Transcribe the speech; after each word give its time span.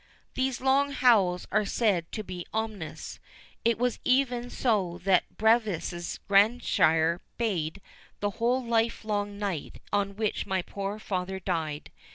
These 0.33 0.61
long 0.61 0.93
howls 0.93 1.45
are 1.51 1.63
said 1.63 2.11
to 2.13 2.23
be 2.23 2.47
ominous. 2.51 3.19
It 3.63 3.77
was 3.77 3.99
even 4.03 4.49
so 4.49 4.99
that 5.03 5.37
Bevis's 5.37 6.19
grandsire 6.27 7.21
bayed 7.37 7.79
the 8.19 8.31
whole 8.41 8.65
livelong 8.65 9.37
night 9.37 9.79
on 9.93 10.15
which 10.15 10.47
my 10.47 10.63
poor 10.63 10.97
father 10.97 11.39
died. 11.39 11.91